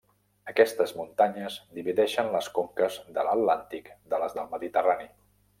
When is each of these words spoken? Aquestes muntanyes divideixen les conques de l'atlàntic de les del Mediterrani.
Aquestes 0.51 0.93
muntanyes 1.01 1.57
divideixen 1.79 2.33
les 2.37 2.49
conques 2.57 2.99
de 3.19 3.29
l'atlàntic 3.29 3.95
de 4.15 4.23
les 4.25 4.39
del 4.39 4.53
Mediterrani. 4.59 5.11